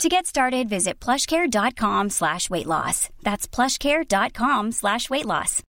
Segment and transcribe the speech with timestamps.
[0.00, 3.08] To get started, visit plushcare.com slash weight loss.
[3.22, 5.62] That's plushcare.com slash weight loss.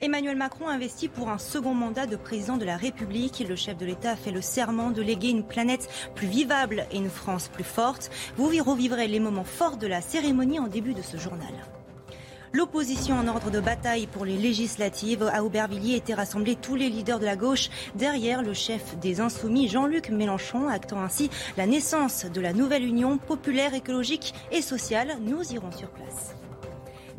[0.00, 3.44] Emmanuel Macron investit pour un second mandat de président de la République.
[3.48, 7.10] Le chef de l'État fait le serment de léguer une planète plus vivable et une
[7.10, 8.10] France plus forte.
[8.36, 11.54] Vous revivrez les moments forts de la cérémonie en début de ce journal.
[12.54, 17.18] L'opposition en ordre de bataille pour les législatives à Aubervilliers était rassemblée tous les leaders
[17.18, 22.40] de la gauche derrière le chef des Insoumis, Jean-Luc Mélenchon, actant ainsi la naissance de
[22.42, 25.16] la nouvelle union populaire, écologique et sociale.
[25.22, 26.34] Nous irons sur place.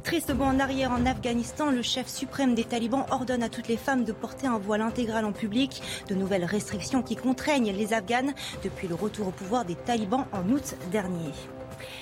[0.04, 3.78] Triste bond en arrière en Afghanistan, le chef suprême des talibans ordonne à toutes les
[3.78, 5.82] femmes de porter un voile intégral en public.
[6.10, 10.48] De nouvelles restrictions qui contraignent les Afghanes depuis le retour au pouvoir des talibans en
[10.50, 11.32] août dernier.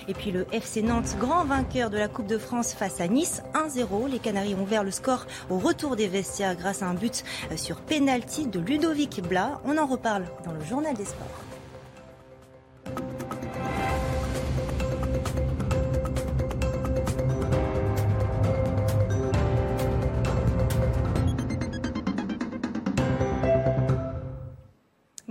[0.07, 3.43] Et puis le FC Nantes, grand vainqueur de la Coupe de France face à Nice,
[3.53, 4.09] 1-0.
[4.09, 7.23] Les Canaries ont ouvert le score au retour des vestiaires grâce à un but
[7.55, 9.59] sur pénalty de Ludovic Blas.
[9.65, 11.50] On en reparle dans le journal des sports.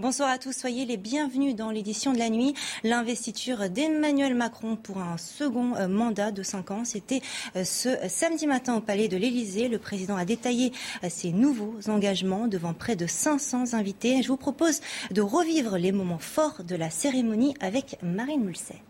[0.01, 2.55] Bonsoir à tous, soyez les bienvenus dans l'édition de la nuit.
[2.85, 7.21] L'investiture d'Emmanuel Macron pour un second euh, mandat de 5 ans, c'était
[7.55, 9.69] euh, ce samedi matin au Palais de l'Élysée.
[9.69, 10.73] Le président a détaillé
[11.05, 14.23] euh, ses nouveaux engagements devant près de 500 invités.
[14.23, 18.83] Je vous propose de revivre les moments forts de la cérémonie avec Marine Mulset.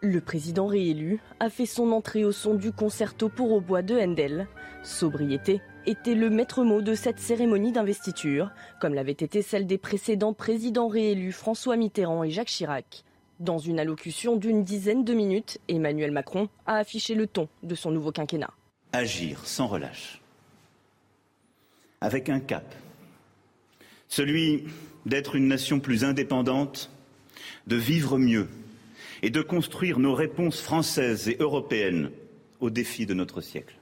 [0.00, 3.98] Le président réélu a fait son entrée au son du concerto pour au bois de
[3.98, 4.46] Handel.
[4.84, 8.50] Sobriété était le maître mot de cette cérémonie d'investiture,
[8.80, 13.04] comme l'avait été celle des précédents présidents réélus François Mitterrand et Jacques Chirac.
[13.38, 17.90] Dans une allocution d'une dizaine de minutes, Emmanuel Macron a affiché le ton de son
[17.90, 18.52] nouveau quinquennat.
[18.92, 20.20] Agir sans relâche,
[22.00, 22.74] avec un cap,
[24.08, 24.64] celui
[25.06, 26.90] d'être une nation plus indépendante,
[27.66, 28.48] de vivre mieux
[29.22, 32.10] et de construire nos réponses françaises et européennes
[32.60, 33.79] aux défis de notre siècle.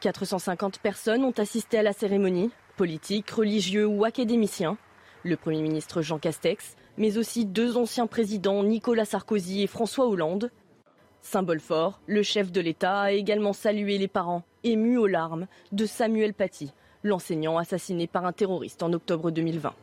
[0.00, 4.78] 450 personnes ont assisté à la cérémonie, politiques, religieux ou académiciens.
[5.24, 10.50] Le Premier ministre Jean Castex, mais aussi deux anciens présidents Nicolas Sarkozy et François Hollande.
[11.20, 15.84] Symbole fort, le chef de l'État a également salué les parents, émus aux larmes, de
[15.84, 16.72] Samuel Paty,
[17.02, 19.74] l'enseignant assassiné par un terroriste en octobre 2020.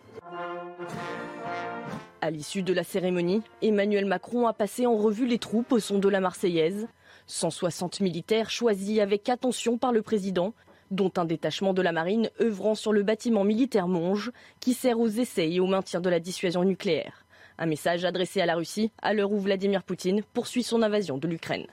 [2.21, 5.99] À l'issue de la cérémonie, Emmanuel Macron a passé en revue les troupes au son
[5.99, 6.87] de la Marseillaise.
[7.27, 10.53] 160 militaires choisis avec attention par le président,
[10.91, 15.07] dont un détachement de la marine œuvrant sur le bâtiment militaire Monge, qui sert aux
[15.07, 17.25] essais et au maintien de la dissuasion nucléaire.
[17.57, 21.27] Un message adressé à la Russie à l'heure où Vladimir Poutine poursuit son invasion de
[21.27, 21.67] l'Ukraine.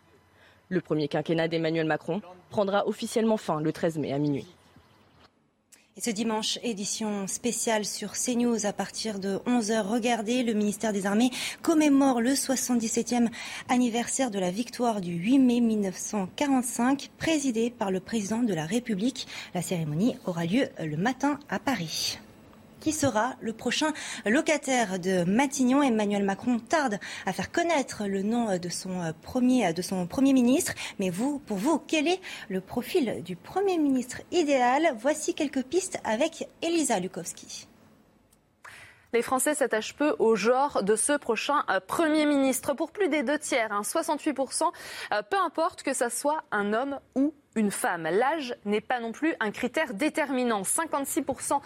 [0.69, 4.47] Le premier quinquennat d'Emmanuel Macron prendra officiellement fin le 13 mai à minuit.
[5.97, 9.82] Et ce dimanche, édition spéciale sur CNews à partir de 11h.
[9.87, 11.31] Regardez, le ministère des Armées
[11.62, 13.28] commémore le 77e
[13.69, 19.28] anniversaire de la victoire du 8 mai 1945, présidée par le président de la République.
[19.54, 22.19] La cérémonie aura lieu le matin à Paris
[22.84, 23.95] qui sera le prochain
[24.27, 25.83] locataire de Matignon.
[25.83, 30.75] Emmanuel Macron tarde à faire connaître le nom de son premier, de son premier ministre.
[30.99, 34.95] Mais vous, pour vous, quel est le profil du premier ministre idéal?
[34.99, 37.69] Voici quelques pistes avec Elisa Lukowski.
[39.15, 42.75] Les Français s'attachent peu au genre de ce prochain Premier ministre.
[42.75, 44.65] Pour plus des deux tiers, 68%,
[45.11, 48.04] hein, peu importe que ça soit un homme ou une femme.
[48.04, 50.62] L'âge n'est pas non plus un critère déterminant.
[50.62, 51.60] 56%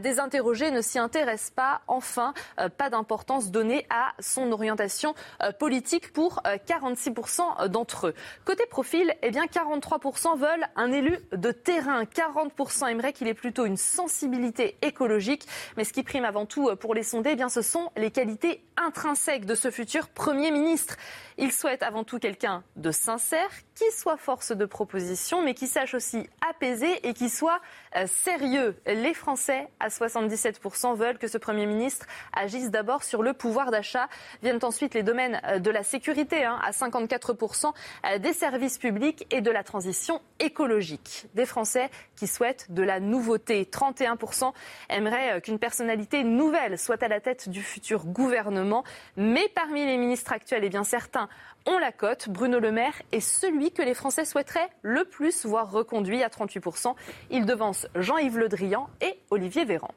[0.00, 1.82] des interrogés ne s'y intéressent pas.
[1.86, 8.14] Enfin, euh, pas d'importance donnée à son orientation euh, politique pour 46% euh, d'entre eux.
[8.44, 12.04] Côté profil, eh bien 43% veulent un élu de terrain.
[12.04, 15.46] 40% aimeraient qu'il ait plutôt une sensibilité écologique.
[15.76, 18.62] Mais ce qui prime avant tout pour les sondés, eh bien ce sont les qualités
[18.76, 20.96] intrinsèques de ce futur Premier ministre.
[21.36, 25.94] Il souhaite avant tout quelqu'un de sincère, qui soit force de proposition, mais qui sache
[25.94, 27.60] aussi apaiser et qui soit
[28.06, 28.76] sérieux.
[28.86, 34.08] Les Français, à 77%, veulent que ce Premier ministre agisse d'abord sur le pouvoir d'achat.
[34.42, 37.72] Viennent ensuite les domaines euh, de la sécurité, hein, à 54%,
[38.06, 41.26] euh, des services publics et de la transition écologique.
[41.34, 43.64] Des Français qui souhaitent de la nouveauté.
[43.64, 44.52] 31%
[44.90, 48.84] aimeraient qu'une personnalité nouvelle soit à la tête du futur gouvernement.
[49.16, 51.28] Mais parmi les ministres actuels, eh bien certains certains
[51.66, 52.28] ont la cote.
[52.28, 56.94] Bruno Le Maire est celui que les Français souhaiteraient le plus voir reconduit à 38%.
[57.30, 59.90] Il devance Jean-Yves Le Drian et Olivier Véran.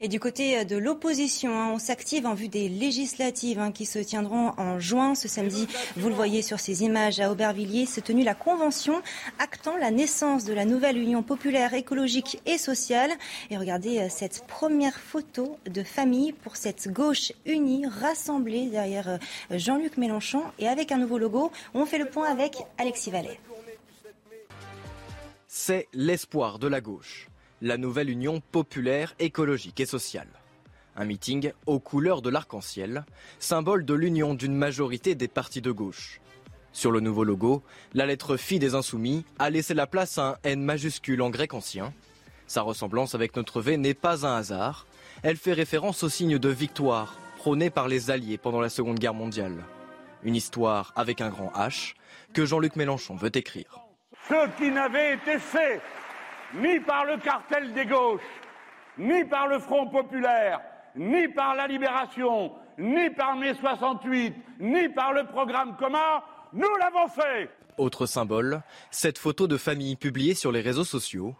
[0.00, 3.86] Et du côté euh, de l'opposition, hein, on s'active en vue des législatives hein, qui
[3.86, 5.14] se tiendront en juin.
[5.14, 5.66] Ce samedi,
[5.96, 9.00] vous le voyez sur ces images à Aubervilliers, s'est tenue la convention
[9.38, 13.12] actant la naissance de la nouvelle Union populaire écologique et sociale.
[13.50, 19.18] Et regardez euh, cette première photo de famille pour cette gauche unie rassemblée derrière euh,
[19.52, 21.52] Jean-Luc Mélenchon et avec un nouveau logo.
[21.72, 23.38] On fait le point avec Alexis Vallet.
[25.56, 27.28] C'est l'espoir de la gauche
[27.62, 30.26] la nouvelle Union populaire, écologique et sociale.
[30.96, 33.04] Un meeting aux couleurs de l'arc-en-ciel,
[33.38, 36.20] symbole de l'union d'une majorité des partis de gauche.
[36.72, 37.62] Sur le nouveau logo,
[37.94, 41.54] la lettre Phi des Insoumis a laissé la place à un N majuscule en grec
[41.54, 41.94] ancien.
[42.48, 44.88] Sa ressemblance avec notre V n'est pas un hasard.
[45.22, 49.14] Elle fait référence au signe de victoire prôné par les Alliés pendant la Seconde Guerre
[49.14, 49.64] mondiale.
[50.24, 51.94] Une histoire avec un grand H
[52.32, 53.83] que Jean-Luc Mélenchon veut écrire.
[54.28, 55.80] Ce qui n'avait été fait
[56.54, 58.22] ni par le cartel des gauches,
[58.96, 60.60] ni par le Front populaire,
[60.96, 66.22] ni par la Libération, ni par mai 68, ni par le programme commun,
[66.52, 67.50] nous l'avons fait.
[67.76, 71.34] Autre symbole, cette photo de famille publiée sur les réseaux sociaux,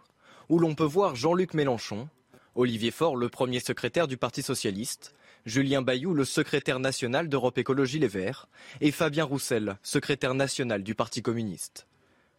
[0.49, 2.07] où l'on peut voir Jean-Luc Mélenchon,
[2.55, 5.15] Olivier Faure, le premier secrétaire du Parti socialiste,
[5.45, 8.47] Julien Bayou, le secrétaire national d'Europe Écologie Les Verts,
[8.81, 11.87] et Fabien Roussel, secrétaire national du Parti communiste.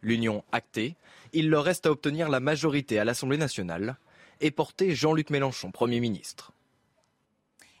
[0.01, 0.95] L'union actée,
[1.33, 3.97] il leur reste à obtenir la majorité à l'Assemblée nationale
[4.41, 6.53] et porter Jean-Luc Mélenchon Premier ministre.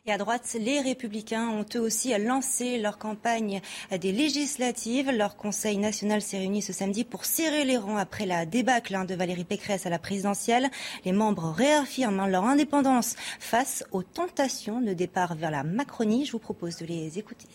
[0.07, 3.59] Et à droite, les républicains ont eux aussi lancé leur campagne
[3.91, 5.11] des législatives.
[5.11, 9.03] Leur Conseil national s'est réuni ce samedi pour serrer les rangs après la débâcle hein,
[9.03, 10.69] de Valérie Pécresse à la présidentielle.
[11.03, 16.25] Les membres réaffirment leur indépendance face aux tentations de départ vers la Macronie.
[16.25, 17.47] Je vous propose de les écouter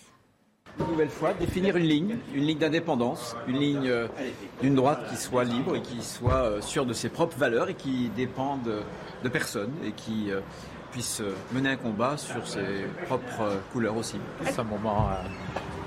[0.78, 4.06] une nouvelle fois, définir une ligne, une ligne d'indépendance, une ligne euh,
[4.62, 7.74] d'une droite qui soit libre et qui soit euh, sûre de ses propres valeurs et
[7.74, 8.84] qui dépende
[9.22, 10.40] de personne et qui euh,
[10.90, 11.22] puisse
[11.52, 14.18] mener un combat sur ses propres couleurs aussi.
[14.44, 15.08] C'est un moment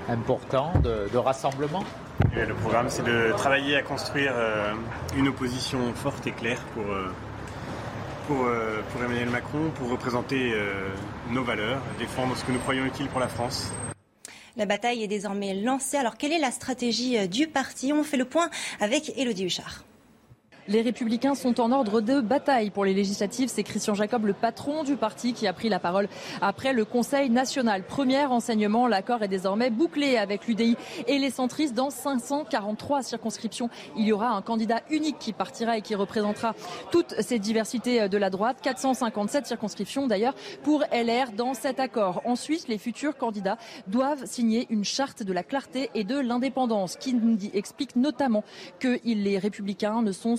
[0.08, 1.84] important de, rassemblement?
[2.34, 4.32] le programme, c'est de travailler à construire
[5.16, 6.82] une opposition forte et claire pour,
[8.26, 8.48] pour,
[8.90, 10.52] pour Emmanuel Macron, pour représenter
[11.30, 13.70] nos valeurs, défendre ce que nous croyons utile pour la France.
[14.56, 15.96] La bataille est désormais lancée.
[15.96, 17.92] Alors quelle est la stratégie euh, du parti?
[17.92, 18.50] On fait le point
[18.80, 19.85] avec Elodie Huchard.
[20.68, 23.48] Les Républicains sont en ordre de bataille pour les législatives.
[23.48, 26.08] C'est Christian Jacob, le patron du parti, qui a pris la parole
[26.40, 27.84] après le Conseil national.
[27.84, 30.76] Premier enseignement, l'accord est désormais bouclé avec l'UDI
[31.06, 33.70] et les centristes dans 543 circonscriptions.
[33.96, 36.56] Il y aura un candidat unique qui partira et qui représentera
[36.90, 38.56] toutes ces diversités de la droite.
[38.60, 40.34] 457 circonscriptions d'ailleurs
[40.64, 42.22] pour LR dans cet accord.
[42.24, 47.16] Ensuite, les futurs candidats doivent signer une charte de la clarté et de l'indépendance qui
[47.54, 48.42] explique notamment
[48.80, 50.34] que les Républicains ne sont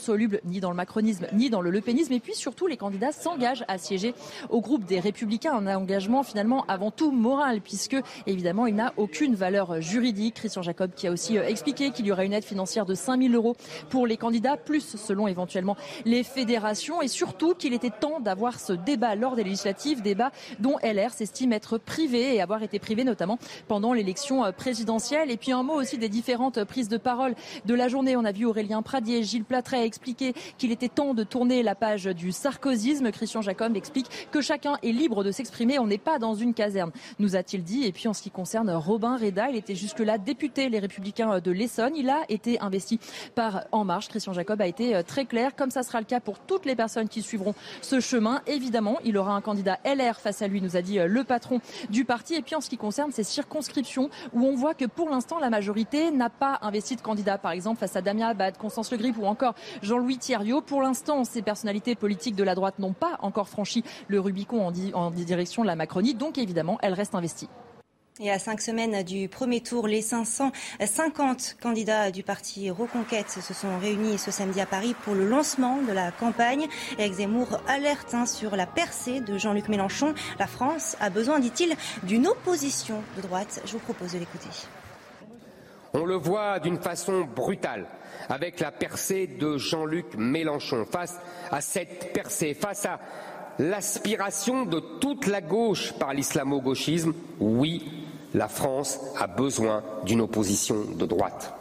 [0.45, 2.13] ni dans le macronisme ni dans le lepénisme.
[2.13, 4.13] Et puis surtout, les candidats s'engagent à siéger
[4.49, 5.53] au groupe des Républicains.
[5.53, 10.35] Un engagement finalement avant tout moral, puisque évidemment, il n'a aucune valeur juridique.
[10.35, 13.21] Christian Jacob qui a aussi euh, expliqué qu'il y aura une aide financière de 5
[13.21, 13.55] 000 euros
[13.89, 17.01] pour les candidats, plus selon éventuellement les fédérations.
[17.01, 21.53] Et surtout qu'il était temps d'avoir ce débat lors des législatives, débat dont LR s'estime
[21.53, 23.37] être privé et avoir été privé notamment
[23.67, 25.31] pendant l'élection euh, présidentielle.
[25.31, 27.35] Et puis un mot aussi des différentes prises de parole
[27.65, 28.15] de la journée.
[28.15, 32.05] On a vu Aurélien Pradier, Gilles Platret expliquer qu'il était temps de tourner la page
[32.05, 33.11] du sarkozysme.
[33.11, 35.79] Christian Jacob explique que chacun est libre de s'exprimer.
[35.79, 37.85] On n'est pas dans une caserne, nous a-t-il dit.
[37.85, 41.51] Et puis en ce qui concerne Robin Reda, il était jusque-là député Les Républicains de
[41.51, 41.95] l'Essonne.
[41.95, 42.99] Il a été investi
[43.35, 44.07] par En Marche.
[44.07, 46.75] Christian Jacob a été euh, très clair, comme ça sera le cas pour toutes les
[46.75, 48.41] personnes qui suivront ce chemin.
[48.47, 51.59] Évidemment, il aura un candidat LR face à lui, nous a dit euh, le patron
[51.89, 52.35] du parti.
[52.35, 55.49] Et puis en ce qui concerne ces circonscriptions, où on voit que pour l'instant, la
[55.49, 57.37] majorité n'a pas investi de candidat.
[57.37, 60.61] Par exemple, face à Damien Abad, Constance Le Grip ou encore Jean louis Thierriot.
[60.61, 64.73] Pour l'instant, ces personnalités politiques de la droite n'ont pas encore franchi le Rubicon en,
[64.93, 67.49] en direction de la Macronie, donc évidemment, elles restent investies.
[68.19, 73.77] Et à cinq semaines du premier tour, les 550 candidats du parti Reconquête se sont
[73.77, 76.67] réunis ce samedi à Paris pour le lancement de la campagne.
[76.97, 80.15] Eric Zemmour alerte hein, sur la percée de Jean-Luc Mélenchon.
[80.39, 83.61] La France a besoin, dit-il, d'une opposition de droite.
[83.65, 84.49] Je vous propose de l'écouter.
[85.93, 87.85] On le voit d'une façon brutale
[88.29, 90.85] avec la percée de Jean-Luc Mélenchon.
[90.85, 91.19] Face
[91.51, 92.99] à cette percée, face à
[93.59, 101.05] l'aspiration de toute la gauche par l'islamo-gauchisme, oui, la France a besoin d'une opposition de
[101.05, 101.53] droite.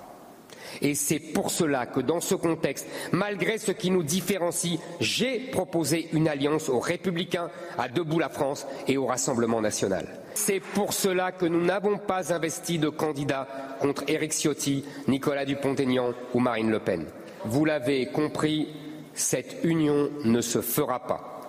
[0.83, 6.09] Et c'est pour cela que dans ce contexte, malgré ce qui nous différencie, j'ai proposé
[6.13, 10.07] une alliance aux républicains, à Debout la France et au Rassemblement national.
[10.37, 13.49] C'est pour cela que nous n'avons pas investi de candidats
[13.81, 17.07] contre Éric Ciotti, Nicolas Dupont-Aignan ou Marine Le Pen.
[17.47, 18.69] Vous l'avez compris,
[19.15, 21.41] cette union ne se fera pas.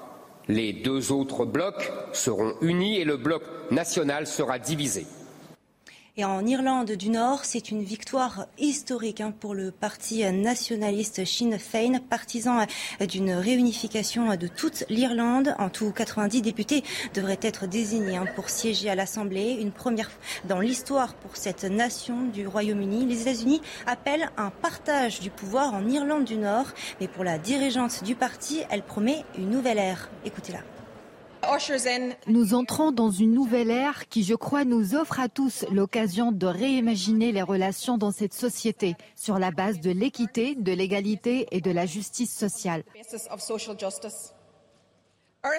[0.48, 5.06] Les deux autres blocs seront unis et le bloc national sera divisé.
[6.20, 11.60] Et en Irlande du Nord, c'est une victoire historique hein, pour le parti nationaliste Sinn
[11.60, 12.66] Féin, partisan
[13.08, 15.54] d'une réunification de toute l'Irlande.
[15.60, 16.84] En tout, 90 députés
[17.14, 19.60] devraient être désignés hein, pour siéger à l'Assemblée.
[19.62, 20.10] Une première
[20.46, 23.06] dans l'histoire pour cette nation du Royaume-Uni.
[23.06, 26.66] Les États-Unis appellent un partage du pouvoir en Irlande du Nord.
[27.00, 30.10] Mais pour la dirigeante du parti, elle promet une nouvelle ère.
[30.26, 30.77] Écoutez-la.
[32.28, 36.46] Nous entrons dans une nouvelle ère qui, je crois, nous offre à tous l'occasion de
[36.46, 41.72] réimaginer les relations dans cette société sur la base de l'équité, de l'égalité et de
[41.72, 42.84] la justice sociale.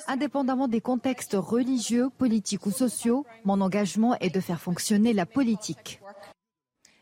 [0.07, 6.01] Indépendamment des contextes religieux, politiques ou sociaux, mon engagement est de faire fonctionner la politique.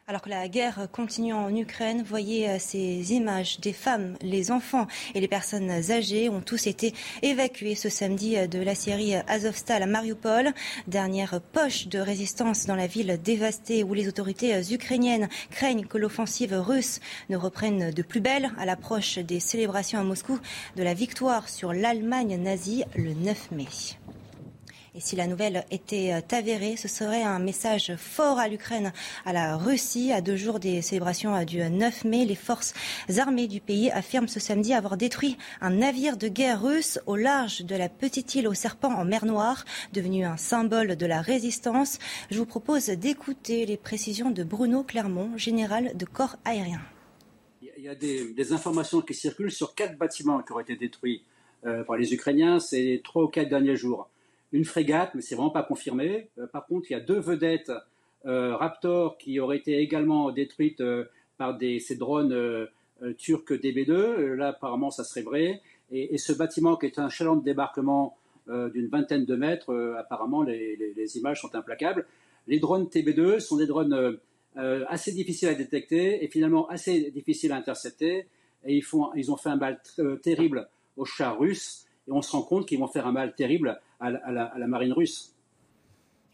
[0.08, 4.86] Alors que la guerre continue en Ukraine, voyez euh, ces images des femmes, les enfants
[5.16, 9.82] et les personnes âgées ont tous été évacués ce samedi euh, de la Syrie Azovstal
[9.82, 10.52] à Mariupol,
[10.86, 16.54] dernière poche de résistance dans la ville dévastée où les autorités ukrainiennes craignent que l'offensive
[16.54, 20.38] russe ne reprenne de plus belle à l'approche des célébrations à Moscou
[20.76, 23.66] de la victoire sur l'Allemagne nazie le 9 mai.
[24.96, 28.94] Et si la nouvelle était euh, avérée, ce serait un message fort à l'Ukraine,
[29.26, 30.10] à la Russie.
[30.10, 32.72] À deux jours des célébrations euh, du 9 mai, les forces
[33.18, 37.60] armées du pays affirment ce samedi avoir détruit un navire de guerre russe au large
[37.60, 41.98] de la petite île aux serpents en mer Noire, devenu un symbole de la résistance.
[42.30, 46.80] Je vous propose d'écouter les précisions de Bruno Clermont, général de corps aérien.
[47.60, 51.22] Il y a des, informations qui circulent sur quatre bâtiments qui auraient été détruits
[51.66, 54.08] euh, par les Ukrainiens ces trois ou quatre derniers jours
[54.56, 56.30] une frégate, mais c'est vraiment pas confirmé.
[56.38, 57.72] Euh, par contre, il y a deux vedettes
[58.24, 61.04] euh, Raptor qui auraient été également détruites euh,
[61.36, 62.66] par ces drones
[63.18, 64.32] turcs DB2.
[64.34, 65.60] Là, apparemment, ça serait vrai.
[65.92, 68.16] Et, ce bâtiment, qui est un chaland de débarquement
[68.48, 72.06] d'une vingtaine de mètres, apparemment, les, images sont implacables.
[72.46, 74.18] Les drones TB2 sont des drones
[74.56, 78.28] assez difficiles à détecter et finalement assez difficiles à intercepter.
[78.64, 79.78] Et ils, font, ils ont fait un mal
[80.22, 81.84] terrible aux chars russes.
[82.08, 85.32] Et on se rend compte qu'ils vont faire un mal terrible à la, marine russe.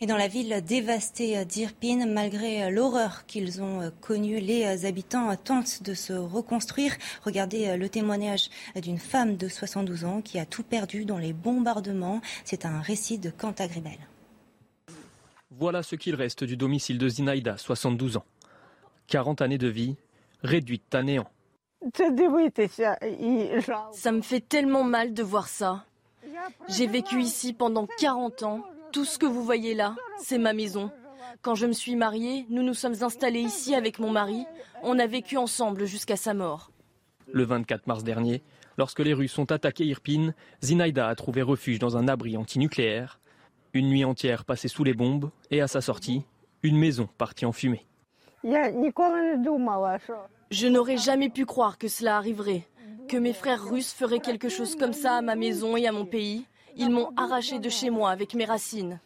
[0.00, 5.94] Et dans la ville dévastée d'Irpin, malgré l'horreur qu'ils ont connue, les habitants tentent de
[5.94, 6.96] se reconstruire.
[7.24, 12.20] Regardez le témoignage d'une femme de 72 ans qui a tout perdu dans les bombardements.
[12.44, 13.98] C'est un récit de Quentin Gribel.
[15.52, 18.24] Voilà ce qu'il reste du domicile de Zinaïda, 72 ans.
[19.06, 19.96] 40 années de vie
[20.42, 21.28] réduites à néant.
[23.92, 25.84] Ça me fait tellement mal de voir ça.
[26.68, 28.62] J'ai vécu ici pendant 40 ans.
[28.92, 30.90] Tout ce que vous voyez là, c'est ma maison.
[31.40, 34.44] Quand je me suis mariée, nous nous sommes installés ici avec mon mari.
[34.82, 36.70] On a vécu ensemble jusqu'à sa mort.
[37.32, 38.42] Le 24 mars dernier,
[38.76, 43.20] lorsque les Russes ont attaqué Irpin, Zinaïda a trouvé refuge dans un abri antinucléaire.
[43.72, 46.24] Une nuit entière passée sous les bombes et à sa sortie,
[46.62, 47.86] une maison partie en fumée.
[50.50, 52.66] Je n'aurais jamais pu croire que cela arriverait
[53.12, 56.06] que mes frères russes feraient quelque chose comme ça à ma maison et à mon
[56.06, 56.46] pays.
[56.76, 59.00] Ils m'ont arraché de chez moi avec mes racines.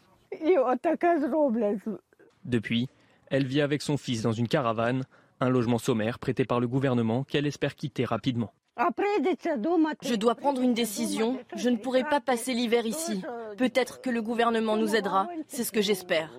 [2.45, 2.89] Depuis,
[3.27, 5.03] elle vit avec son fils dans une caravane,
[5.41, 8.53] un logement sommaire prêté par le gouvernement qu'elle espère quitter rapidement.
[8.79, 11.41] Je dois prendre une décision.
[11.57, 13.23] Je ne pourrai pas passer l'hiver ici.
[13.59, 15.27] Peut-être que le gouvernement nous aidera.
[15.49, 16.31] C'est ce que j'espère.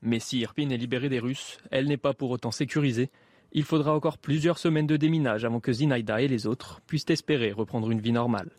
[0.00, 3.10] Mais si Irpin est libérée des Russes, elle n'est pas pour autant sécurisée
[3.52, 7.52] il faudra encore plusieurs semaines de déminage avant que Zinaïda et les autres puissent espérer
[7.52, 8.50] reprendre une vie normale.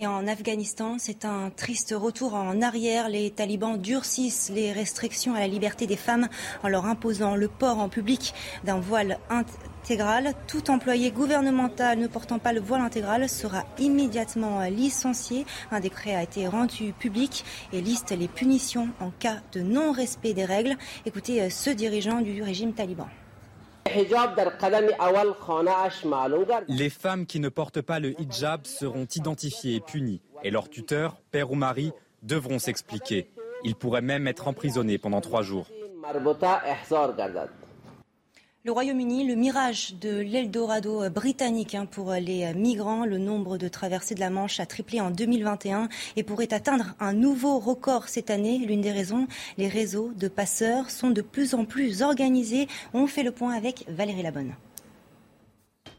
[0.00, 3.08] Et en Afghanistan, c'est un triste retour en arrière.
[3.08, 6.28] Les talibans durcissent les restrictions à la liberté des femmes
[6.62, 10.34] en leur imposant le port en public d'un voile intégral.
[10.46, 15.44] Tout employé gouvernemental ne portant pas le voile intégral sera immédiatement licencié.
[15.72, 20.44] Un décret a été rendu public et liste les punitions en cas de non-respect des
[20.44, 20.76] règles.
[21.06, 23.08] Écoutez ce dirigeant du régime taliban.
[26.68, 31.16] Les femmes qui ne portent pas le hijab seront identifiées et punies, et leurs tuteurs,
[31.30, 31.92] père ou mari,
[32.22, 33.30] devront s'expliquer.
[33.64, 35.66] Ils pourraient même être emprisonnés pendant trois jours.
[38.68, 43.06] Le Royaume-Uni, le mirage de l'Eldorado britannique hein, pour les migrants.
[43.06, 47.14] Le nombre de traversées de la Manche a triplé en 2021 et pourrait atteindre un
[47.14, 48.58] nouveau record cette année.
[48.58, 52.68] L'une des raisons, les réseaux de passeurs sont de plus en plus organisés.
[52.92, 54.52] On fait le point avec Valérie Labonne.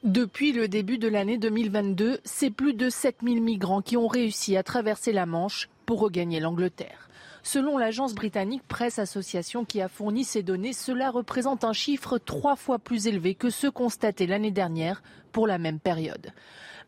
[0.03, 4.61] Depuis le début de l'année 2022, c'est plus de 7000 migrants qui ont réussi à
[4.61, 7.08] traverser la Manche pour regagner l'Angleterre.
[7.43, 12.55] Selon l'agence britannique Presse Association qui a fourni ces données, cela représente un chiffre trois
[12.55, 16.31] fois plus élevé que ceux constatés l'année dernière pour la même période.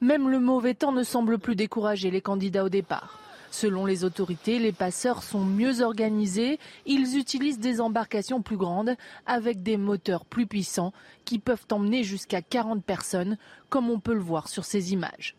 [0.02, 3.20] Même le mauvais temps ne semble plus décourager les candidats au départ.
[3.52, 6.58] Selon les autorités, les passeurs sont mieux organisés.
[6.86, 10.94] Ils utilisent des embarcations plus grandes avec des moteurs plus puissants
[11.26, 13.38] qui peuvent emmener jusqu'à 40 personnes,
[13.70, 15.36] comme on peut le voir sur ces images.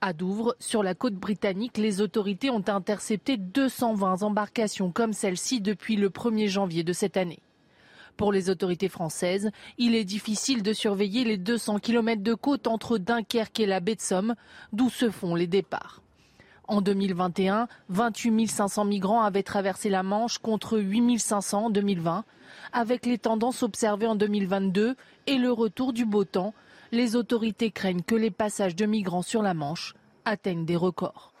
[0.00, 5.96] À Douvres, sur la côte britannique, les autorités ont intercepté 220 embarcations comme celle-ci depuis
[5.96, 7.40] le 1er janvier de cette année.
[8.16, 12.98] Pour les autorités françaises, il est difficile de surveiller les 200 km de côte entre
[12.98, 14.36] Dunkerque et la baie de Somme,
[14.72, 16.00] d'où se font les départs.
[16.68, 22.24] En 2021, 28 500 migrants avaient traversé la Manche contre 8 500 en 2020.
[22.72, 24.94] Avec les tendances observées en 2022
[25.26, 26.54] et le retour du beau temps,
[26.92, 31.32] les autorités craignent que les passages de migrants sur la Manche atteignent des records.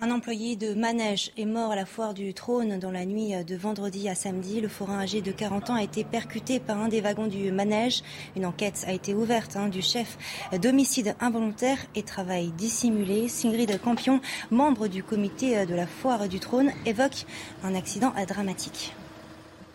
[0.00, 3.56] Un employé de manège est mort à la foire du trône dans la nuit de
[3.56, 4.60] vendredi à samedi.
[4.60, 8.02] Le forain âgé de 40 ans a été percuté par un des wagons du manège.
[8.36, 10.18] Une enquête a été ouverte hein, du chef
[10.60, 13.28] d'homicide involontaire et travail dissimulé.
[13.28, 17.24] Singrid Campion, membre du comité de la foire du trône, évoque
[17.62, 18.94] un accident dramatique.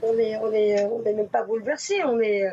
[0.03, 2.49] On n'est on est, on est même pas bouleversé, on est,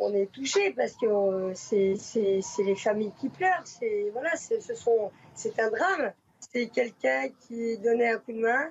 [0.00, 3.62] on est touché parce que c'est les familles qui pleurent.
[3.64, 6.12] C'est voilà, ce sont c'est un drame.
[6.40, 8.70] C'est quelqu'un qui donnait un coup de main,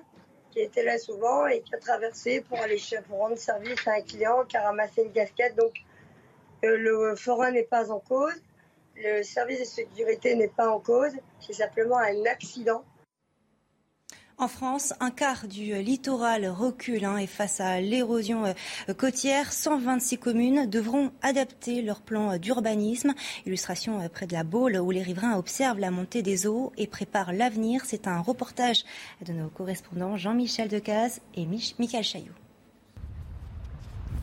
[0.50, 4.00] qui était là souvent et qui a traversé pour aller pour rendre service à un
[4.00, 5.54] client, qui a ramassé une casquette.
[5.56, 5.74] Donc
[6.64, 8.40] euh, le forain n'est pas en cause,
[8.96, 12.84] le service de sécurité n'est pas en cause, c'est simplement un accident.
[14.40, 20.18] En France, un quart du littoral recule hein, et face à l'érosion euh, côtière, 126
[20.18, 23.14] communes devront adapter leur plan d'urbanisme.
[23.46, 26.86] Illustration euh, près de la Baule où les riverains observent la montée des eaux et
[26.86, 27.82] préparent l'avenir.
[27.84, 28.84] C'est un reportage
[29.26, 32.47] de nos correspondants Jean-Michel Decaze et Michael Chaillot.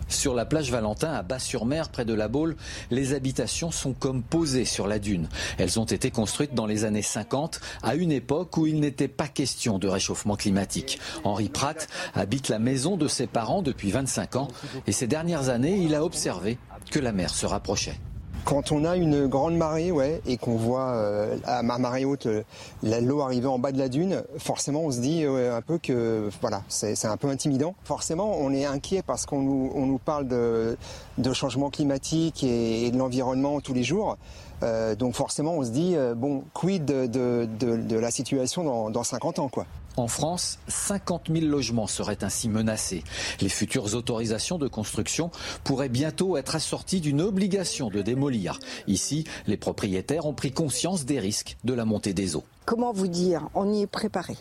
[0.08, 2.56] Sur la plage Valentin, à Bas-sur-Mer, près de la Baule,
[2.92, 5.28] les habitations sont comme posées sur la dune.
[5.58, 9.28] Elles ont été construites dans les années 50, à une époque où il n'était pas
[9.28, 11.00] question de réchauffement climatique.
[11.24, 14.48] Henri Pratt habite la maison de ses parents depuis 25 ans
[14.88, 16.58] et ces dernières années, il a observé
[16.92, 18.00] que la mer se rapprochait.
[18.46, 22.44] Quand on a une grande marée, ouais, et qu'on voit euh, à marée haute euh,
[22.84, 26.62] l'eau arriver en bas de la dune, forcément on se dit un peu que voilà,
[26.70, 27.74] c'est un peu intimidant.
[27.84, 30.78] Forcément, on est inquiet parce qu'on nous, on nous parle de,
[31.18, 34.16] de changement climatique et, de l'environnement tous les jours.
[34.62, 39.04] Euh, donc forcément, on se dit bon, quid de, de, de, la situation dans, dans
[39.04, 39.66] 50 ans, quoi.
[39.98, 43.04] En France, 50 000 logements seraient ainsi menacés.
[43.40, 45.32] Les futures autorisations de construction
[45.64, 48.60] pourraient bientôt être assorties d'une obligation de démolir.
[48.88, 52.44] Ici, les propriétaires ont pris conscience des risques de la montée des eaux.
[52.66, 54.36] Comment vous dire On y est préparé.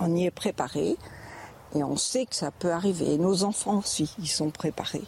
[0.00, 0.96] On y est préparé
[1.74, 3.18] et on sait que ça peut arriver.
[3.18, 5.04] Nos enfants aussi, ils sont préparés.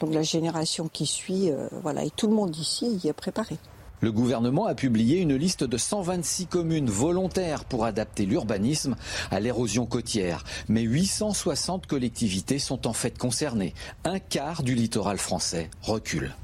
[0.00, 3.58] Donc la génération qui suit, euh, voilà, et tout le monde ici y est préparé.
[4.00, 8.96] Le gouvernement a publié une liste de 126 communes volontaires pour adapter l'urbanisme
[9.30, 10.44] à l'érosion côtière.
[10.68, 13.74] Mais 860 collectivités sont en fait concernées.
[14.04, 16.34] Un quart du littoral français recule.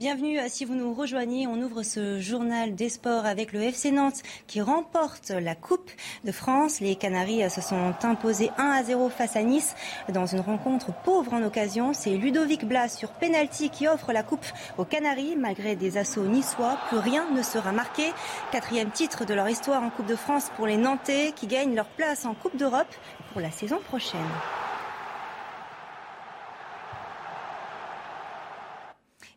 [0.00, 1.46] Bienvenue si vous nous rejoignez.
[1.46, 5.90] On ouvre ce journal des sports avec le FC Nantes qui remporte la Coupe
[6.24, 6.80] de France.
[6.80, 9.74] Les Canaries se sont imposés 1 à 0 face à Nice
[10.08, 11.92] dans une rencontre pauvre en occasion.
[11.92, 14.46] C'est Ludovic Blas sur penalty qui offre la Coupe
[14.78, 15.36] aux Canaries.
[15.36, 18.04] Malgré des assauts niçois, plus rien ne sera marqué.
[18.52, 21.88] Quatrième titre de leur histoire en Coupe de France pour les Nantais qui gagnent leur
[21.90, 22.94] place en Coupe d'Europe
[23.34, 24.20] pour la saison prochaine.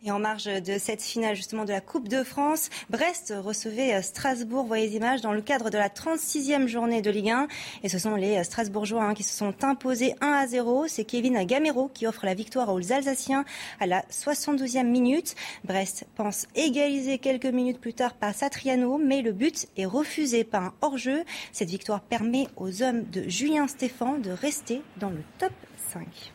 [0.05, 4.01] Et en marge de cette finale justement de la Coupe de France, Brest recevait euh,
[4.01, 7.47] Strasbourg, voyez les images, dans le cadre de la 36e journée de Ligue 1.
[7.83, 10.87] Et ce sont les euh, Strasbourgeois hein, qui se sont imposés 1 à 0.
[10.89, 13.45] C'est Kevin Gamero qui offre la victoire aux Alsaciens
[13.79, 15.35] à la 72e minute.
[15.63, 20.63] Brest pense égaliser quelques minutes plus tard par Satriano, mais le but est refusé par
[20.63, 21.23] un hors-jeu.
[21.53, 25.53] Cette victoire permet aux hommes de Julien Stéphan de rester dans le top
[25.93, 26.32] 5.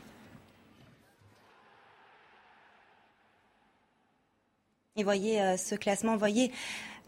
[4.99, 6.51] Et voyez euh, ce classement, voyez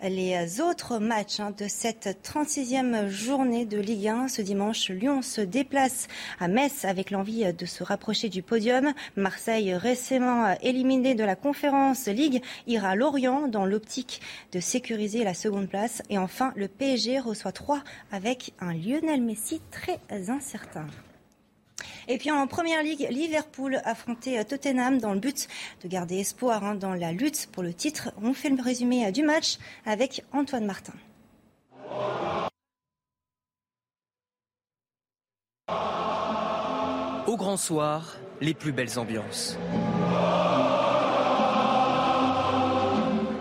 [0.00, 4.28] les autres matchs hein, de cette 36e journée de Ligue 1.
[4.28, 6.06] Ce dimanche, Lyon se déplace
[6.38, 8.92] à Metz avec l'envie de se rapprocher du podium.
[9.16, 14.20] Marseille, récemment éliminé de la conférence Ligue, ira à Lorient dans l'optique
[14.52, 16.00] de sécuriser la seconde place.
[16.10, 19.98] Et enfin, le PSG reçoit 3 avec un Lionel Messi très
[20.30, 20.86] incertain.
[22.08, 25.48] Et puis en première ligue, Liverpool affrontait Tottenham dans le but
[25.82, 28.12] de garder espoir hein, dans la lutte pour le titre.
[28.22, 30.94] On fait le résumé du match avec Antoine Martin.
[37.26, 39.56] Au grand soir, les plus belles ambiances.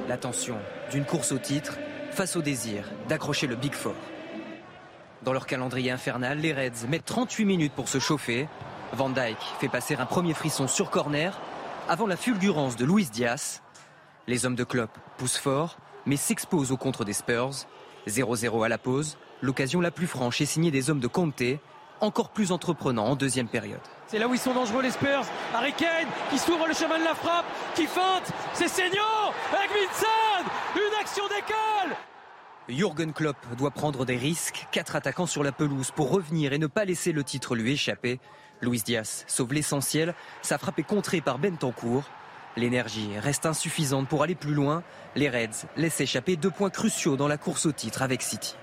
[0.08, 0.58] La tension
[0.92, 1.78] d'une course au titre
[2.12, 3.96] face au désir d'accrocher le Big Four.
[5.24, 8.48] Dans leur calendrier infernal, les Reds mettent 38 minutes pour se chauffer.
[8.94, 11.40] Van Dyke fait passer un premier frisson sur corner
[11.90, 13.62] avant la fulgurance de Luis Diaz.
[14.28, 17.66] Les hommes de Klopp poussent fort, mais s'exposent au contre des Spurs.
[18.08, 21.44] 0-0 à la pause, l'occasion la plus franche est signée des hommes de Conte
[22.02, 23.82] encore plus entreprenant en deuxième période.
[24.08, 25.26] C'est là où ils sont dangereux les Spurs.
[25.54, 28.32] Harry Kane qui s'ouvre le chemin de la frappe, qui feinte.
[28.54, 29.04] C'est Seigno
[29.52, 30.50] avec Vincent.
[30.76, 31.98] Une action d'école.
[32.70, 34.68] Jürgen Klopp doit prendre des risques.
[34.72, 38.20] Quatre attaquants sur la pelouse pour revenir et ne pas laisser le titre lui échapper.
[38.62, 40.14] Luis Diaz sauve l'essentiel.
[40.44, 42.04] Sa frappe est contrée par Bentancourt.
[42.58, 44.84] L'énergie reste insuffisante pour aller plus loin.
[45.16, 48.56] Les Reds laissent échapper deux points cruciaux dans la course au titre avec City.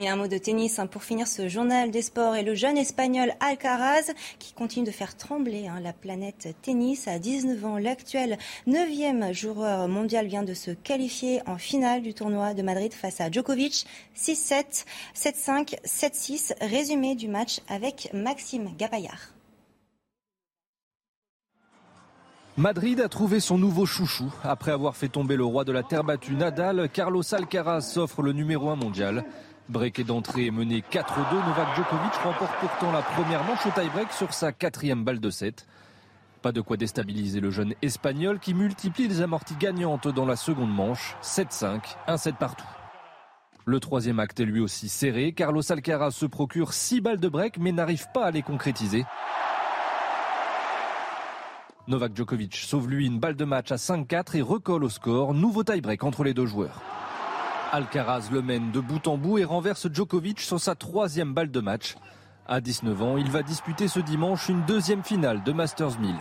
[0.00, 2.76] Et un mot de tennis hein, pour finir ce journal des sports et le jeune
[2.76, 7.06] espagnol Alcaraz qui continue de faire trembler hein, la planète tennis.
[7.06, 12.54] À 19 ans, l'actuel 9e joueur mondial vient de se qualifier en finale du tournoi
[12.54, 13.86] de Madrid face à Djokovic.
[14.16, 16.54] 6-7, 7-5, 7-6.
[16.60, 19.32] Résumé du match avec Maxime Gapaillard.
[22.56, 24.32] Madrid a trouvé son nouveau chouchou.
[24.42, 28.32] Après avoir fait tomber le roi de la terre battue Nadal, Carlos Alcaraz s'offre le
[28.32, 29.24] numéro 1 mondial.
[29.70, 31.04] Break d'entrée mené 4-2.
[31.32, 35.66] Novak Djokovic remporte pourtant la première manche au tie-break sur sa quatrième balle de 7.
[36.42, 40.74] Pas de quoi déstabiliser le jeune espagnol qui multiplie les amorties gagnantes dans la seconde
[40.74, 41.16] manche.
[41.22, 42.66] 7-5, 1-7 partout.
[43.64, 45.32] Le troisième acte est lui aussi serré.
[45.32, 49.06] Carlos Alcaraz se procure 6 balles de break mais n'arrive pas à les concrétiser.
[51.88, 55.32] Novak Djokovic sauve lui une balle de match à 5-4 et recolle au score.
[55.32, 56.82] Nouveau tie-break entre les deux joueurs.
[57.74, 61.58] Alcaraz le mène de bout en bout et renverse Djokovic sur sa troisième balle de
[61.58, 61.96] match.
[62.46, 66.14] À 19 ans, il va disputer ce dimanche une deuxième finale de Masters 1000.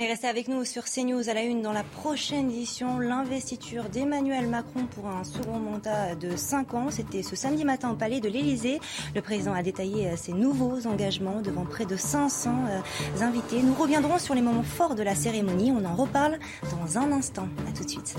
[0.00, 2.98] Et restez avec nous sur CNews à la une dans la prochaine édition.
[2.98, 6.90] L'investiture d'Emmanuel Macron pour un second mandat de 5 ans.
[6.90, 8.80] C'était ce samedi matin au palais de l'Elysée.
[9.14, 13.62] Le président a détaillé ses nouveaux engagements devant près de 500 euh, invités.
[13.62, 15.70] Nous reviendrons sur les moments forts de la cérémonie.
[15.70, 17.48] On en reparle dans un instant.
[17.68, 18.16] A tout de suite.